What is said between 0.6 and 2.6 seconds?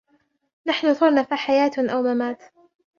نحن ثرنا فحياة أو ممات